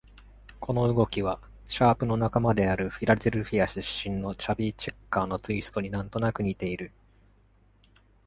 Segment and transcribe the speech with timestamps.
[0.59, 6.91] この動きは、シャープの仲間であるフィラデルフィア出身のチャビー・チェッカーのツイストに何となく似ている。